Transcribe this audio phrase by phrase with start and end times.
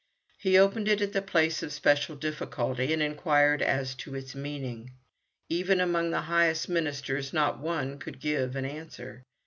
[0.39, 4.93] He opened it at the place of special difficulty, and inquired as to its meaning.
[5.47, 9.21] Even among the highest ministers not one could give an answer.